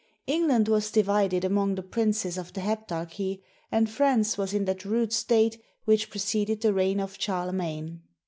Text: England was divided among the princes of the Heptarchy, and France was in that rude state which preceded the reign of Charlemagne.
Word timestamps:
England 0.25 0.67
was 0.67 0.89
divided 0.89 1.45
among 1.45 1.75
the 1.75 1.83
princes 1.83 2.35
of 2.35 2.51
the 2.53 2.61
Heptarchy, 2.61 3.43
and 3.71 3.87
France 3.87 4.35
was 4.35 4.51
in 4.51 4.65
that 4.65 4.83
rude 4.83 5.13
state 5.13 5.61
which 5.85 6.09
preceded 6.09 6.61
the 6.61 6.73
reign 6.73 6.99
of 6.99 7.17
Charlemagne. 7.21 8.01